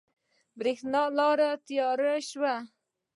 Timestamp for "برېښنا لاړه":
0.59-1.49